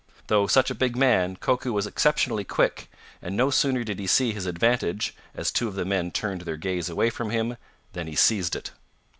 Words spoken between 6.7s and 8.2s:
away from him, than he